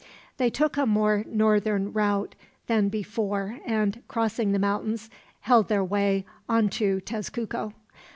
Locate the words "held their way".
5.41-6.25